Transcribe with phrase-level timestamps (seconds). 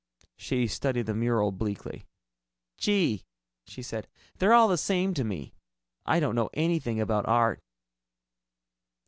[0.35, 2.07] She studied the mural bleakly.
[2.75, 3.23] "Gee,"
[3.67, 4.07] she said,
[4.39, 5.53] "they're all the same to me.
[6.07, 7.61] I don't know anything about art."